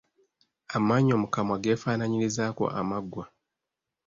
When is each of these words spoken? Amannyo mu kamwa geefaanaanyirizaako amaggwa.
Amannyo 0.77 1.15
mu 1.21 1.27
kamwa 1.33 1.55
geefaanaanyirizaako 1.63 2.63
amaggwa. 2.79 3.23